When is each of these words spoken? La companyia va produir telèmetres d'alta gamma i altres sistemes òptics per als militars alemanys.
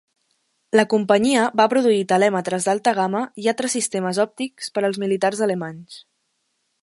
La 0.79 0.85
companyia 0.93 1.43
va 1.61 1.67
produir 1.73 1.99
telèmetres 2.13 2.67
d'alta 2.69 2.95
gamma 3.01 3.23
i 3.43 3.51
altres 3.53 3.77
sistemes 3.79 4.21
òptics 4.27 4.75
per 4.79 4.85
als 4.89 5.03
militars 5.05 5.45
alemanys. 5.49 6.01